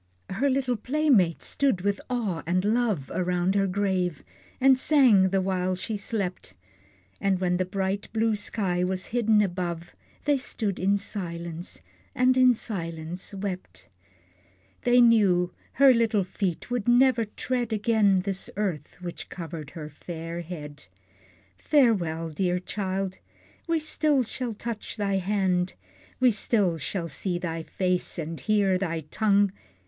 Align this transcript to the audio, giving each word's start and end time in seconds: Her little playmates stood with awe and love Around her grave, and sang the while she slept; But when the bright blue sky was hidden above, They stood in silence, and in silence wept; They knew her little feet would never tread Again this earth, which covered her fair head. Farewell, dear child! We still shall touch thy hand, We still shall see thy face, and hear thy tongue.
Her 0.31 0.49
little 0.49 0.77
playmates 0.77 1.45
stood 1.45 1.81
with 1.81 2.01
awe 2.09 2.41
and 2.47 2.65
love 2.65 3.11
Around 3.13 3.53
her 3.53 3.67
grave, 3.67 4.23
and 4.59 4.79
sang 4.79 5.29
the 5.29 5.41
while 5.41 5.75
she 5.75 5.95
slept; 5.95 6.55
But 7.21 7.39
when 7.39 7.57
the 7.57 7.65
bright 7.65 8.11
blue 8.11 8.35
sky 8.35 8.83
was 8.83 9.05
hidden 9.13 9.43
above, 9.43 9.95
They 10.25 10.39
stood 10.39 10.79
in 10.79 10.97
silence, 10.97 11.81
and 12.15 12.35
in 12.35 12.55
silence 12.55 13.35
wept; 13.35 13.89
They 14.85 15.01
knew 15.01 15.53
her 15.73 15.93
little 15.93 16.23
feet 16.23 16.71
would 16.71 16.87
never 16.87 17.25
tread 17.25 17.71
Again 17.71 18.21
this 18.21 18.49
earth, 18.57 18.97
which 19.01 19.29
covered 19.29 19.69
her 19.77 19.87
fair 19.87 20.41
head. 20.41 20.85
Farewell, 21.57 22.31
dear 22.31 22.57
child! 22.57 23.19
We 23.67 23.79
still 23.79 24.23
shall 24.23 24.55
touch 24.55 24.97
thy 24.97 25.17
hand, 25.17 25.75
We 26.19 26.31
still 26.31 26.77
shall 26.79 27.07
see 27.07 27.37
thy 27.37 27.61
face, 27.61 28.17
and 28.17 28.39
hear 28.39 28.79
thy 28.79 29.01
tongue. 29.01 29.51